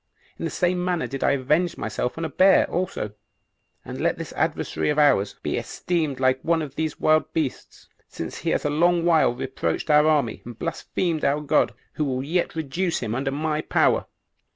In 0.39 0.45
the 0.45 0.49
same 0.49 0.83
manner 0.83 1.05
did 1.05 1.23
I 1.23 1.33
avenge 1.33 1.77
myself 1.77 2.17
on 2.17 2.25
a 2.25 2.29
bear 2.29 2.67
also; 2.71 3.11
and 3.85 4.01
let 4.01 4.17
this 4.17 4.33
adversary 4.33 4.89
of 4.89 4.97
ours 4.97 5.35
be 5.43 5.57
esteemed 5.57 6.19
like 6.19 6.43
one 6.43 6.63
of 6.63 6.73
these 6.73 6.99
wild 6.99 7.31
beasts, 7.33 7.87
since 8.07 8.39
he 8.39 8.49
has 8.49 8.65
a 8.65 8.71
long 8.71 9.05
while 9.05 9.35
reproached 9.35 9.91
our 9.91 10.07
army, 10.07 10.41
and 10.43 10.57
blasphemed 10.57 11.23
our 11.23 11.41
God, 11.41 11.75
who 11.93 12.19
yet 12.23 12.55
will 12.55 12.63
reduce 12.63 12.97
him 13.01 13.13
under 13.13 13.29
my 13.29 13.61
power." 13.61 14.07